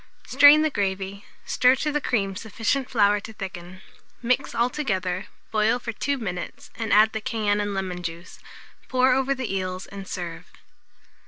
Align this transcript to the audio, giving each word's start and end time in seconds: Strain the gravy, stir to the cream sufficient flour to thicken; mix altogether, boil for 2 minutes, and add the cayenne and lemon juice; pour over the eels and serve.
Strain 0.25 0.63
the 0.63 0.71
gravy, 0.71 1.25
stir 1.45 1.75
to 1.75 1.91
the 1.91 2.01
cream 2.01 2.35
sufficient 2.35 2.89
flour 2.89 3.19
to 3.19 3.33
thicken; 3.33 3.83
mix 4.23 4.55
altogether, 4.55 5.27
boil 5.51 5.77
for 5.77 5.91
2 5.91 6.17
minutes, 6.17 6.71
and 6.73 6.91
add 6.91 7.13
the 7.13 7.21
cayenne 7.21 7.61
and 7.61 7.75
lemon 7.75 8.01
juice; 8.01 8.39
pour 8.89 9.13
over 9.13 9.35
the 9.35 9.53
eels 9.55 9.85
and 9.85 10.07
serve. 10.07 10.47